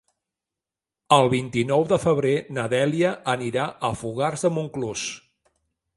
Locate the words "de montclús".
4.49-5.05